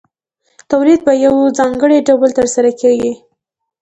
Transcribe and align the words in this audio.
تولید 0.71 0.99
په 1.07 1.13
یو 1.25 1.35
ځانګړي 1.57 1.97
ډول 2.07 2.29
ترسره 2.37 2.71
کېږي 2.81 3.11